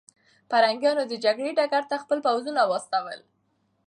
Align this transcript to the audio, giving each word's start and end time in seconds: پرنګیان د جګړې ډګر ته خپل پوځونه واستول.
پرنګیان 0.49 0.97
د 1.07 1.13
جګړې 1.23 1.51
ډګر 1.57 1.83
ته 1.91 1.95
خپل 2.03 2.17
پوځونه 2.25 2.61
واستول. 2.65 3.19